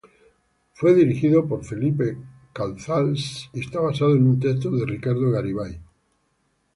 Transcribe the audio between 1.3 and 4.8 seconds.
por Felipe Cazals y está basada en un texto